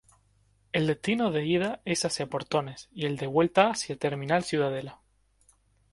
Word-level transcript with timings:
El 0.71 0.87
destino 0.87 1.29
de 1.31 1.45
ida 1.45 1.83
es 1.85 2.05
hacia 2.05 2.25
Portones 2.25 2.89
y 2.91 3.05
el 3.05 3.17
de 3.17 3.27
vuelta 3.27 3.69
hacia 3.69 3.97
Terminal 3.99 4.43
Ciudadela. 4.43 4.99